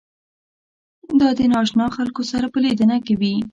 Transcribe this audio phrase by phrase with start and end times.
[1.19, 3.35] دا د نااشنا خلکو سره په لیدنه کې وي.